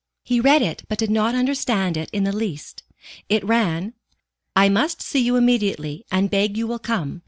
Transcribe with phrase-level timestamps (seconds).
[0.23, 2.81] He read it, but did not understand it in the least.
[3.29, 3.93] It ran:
[4.55, 7.19] "I must see you immediately, and beg you will come.